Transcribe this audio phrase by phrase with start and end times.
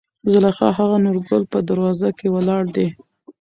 [0.31, 2.87] زليخا: هغه نورګل په دروازه کې ولاړ دى.